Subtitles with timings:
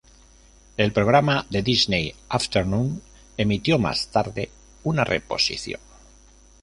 [0.77, 3.03] El programa The Disney Afternoon
[3.37, 4.49] emitió más tarde
[4.83, 5.79] una reposición.